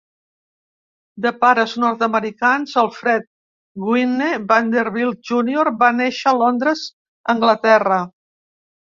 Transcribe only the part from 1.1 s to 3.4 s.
De pares nord-americans, Alfred